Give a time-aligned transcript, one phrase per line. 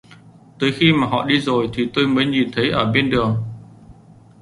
[0.59, 3.43] Tới khi mà họ đi rồi thì tôi mới nhìn thấy ở bên đường